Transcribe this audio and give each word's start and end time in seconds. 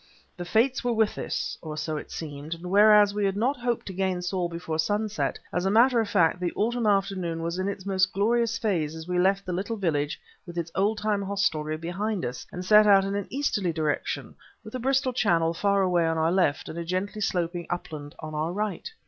The 0.35 0.45
Fates 0.45 0.83
were 0.83 0.93
with 0.93 1.15
us 1.19 1.59
(or 1.61 1.77
so 1.77 1.95
it 1.95 2.09
seemed); 2.09 2.55
and 2.55 2.71
whereas 2.71 3.13
we 3.13 3.23
had 3.23 3.37
not 3.37 3.57
hoped 3.57 3.85
to 3.85 3.93
gain 3.93 4.23
Saul 4.23 4.49
before 4.49 4.79
sunset, 4.79 5.37
as 5.53 5.63
a 5.63 5.69
matter 5.69 5.99
of 6.01 6.09
fact, 6.09 6.39
the 6.39 6.51
autumn 6.53 6.87
afternoon 6.87 7.43
was 7.43 7.59
in 7.59 7.67
its 7.67 7.85
most 7.85 8.11
glorious 8.11 8.57
phase 8.57 8.95
as 8.95 9.07
we 9.07 9.19
left 9.19 9.45
the 9.45 9.53
little 9.53 9.75
village 9.77 10.19
with 10.47 10.57
its 10.57 10.71
oldtime 10.73 11.21
hostelry 11.21 11.77
behind 11.77 12.25
us 12.25 12.47
and 12.51 12.65
set 12.65 12.87
out 12.87 13.05
in 13.05 13.13
an 13.13 13.27
easterly 13.29 13.71
direction, 13.71 14.33
with 14.63 14.73
the 14.73 14.79
Bristol 14.79 15.13
Channel 15.13 15.53
far 15.53 15.83
away 15.83 16.07
on 16.07 16.17
our 16.17 16.31
left 16.31 16.67
and 16.67 16.79
a 16.79 16.83
gently 16.83 17.21
sloping 17.21 17.67
upland 17.69 18.15
on 18.19 18.33
our 18.33 18.51
right. 18.51 18.89